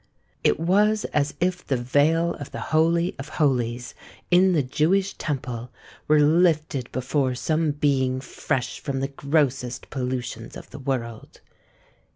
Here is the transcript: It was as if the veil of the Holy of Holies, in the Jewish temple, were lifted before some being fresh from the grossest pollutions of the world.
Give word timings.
It 0.43 0.59
was 0.59 1.05
as 1.13 1.35
if 1.39 1.63
the 1.63 1.77
veil 1.77 2.33
of 2.39 2.49
the 2.49 2.59
Holy 2.73 3.15
of 3.19 3.29
Holies, 3.29 3.93
in 4.31 4.53
the 4.53 4.63
Jewish 4.63 5.13
temple, 5.13 5.69
were 6.07 6.19
lifted 6.19 6.91
before 6.91 7.35
some 7.35 7.69
being 7.69 8.19
fresh 8.19 8.79
from 8.79 8.99
the 9.01 9.09
grossest 9.09 9.91
pollutions 9.91 10.57
of 10.57 10.71
the 10.71 10.79
world. 10.79 11.41